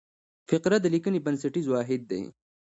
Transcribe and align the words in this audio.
فقره 0.49 0.77
د 0.81 0.85
لیکني 0.93 1.19
بنسټیز 1.25 1.65
واحد 1.69 2.01
دئ. 2.11 2.23